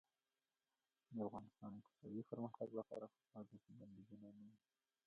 [1.13, 4.57] د افغانستان د اقتصادي پرمختګ لپاره پکار ده چې بندیزونه نه وي.